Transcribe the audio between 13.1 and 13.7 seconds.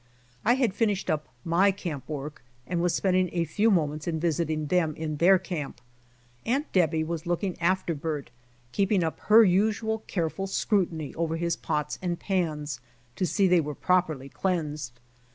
to see they